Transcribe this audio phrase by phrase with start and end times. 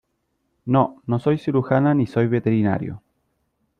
[0.65, 3.03] no, no soy cirujana ni soy veterinario.